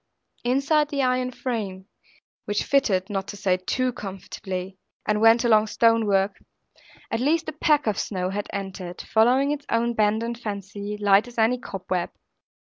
[0.43, 1.85] Inside the iron frame
[2.45, 6.39] (which fitted, not to say too comfortably, and went along the stonework),
[7.11, 11.27] at least a peck of snow had entered, following its own bend and fancy; light
[11.27, 12.09] as any cobweb.